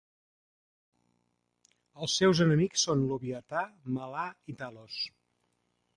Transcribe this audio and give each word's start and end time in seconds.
Els 2.01 2.15
seus 2.21 2.43
enemics 2.47 2.85
són 2.87 3.07
Loviatar, 3.13 3.67
Malar 3.99 4.27
i 4.55 4.61
Talos. 4.63 4.99